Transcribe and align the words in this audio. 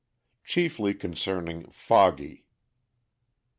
_Chiefly 0.43 0.99
Concerning 0.99 1.69
"Foggy." 1.69 2.47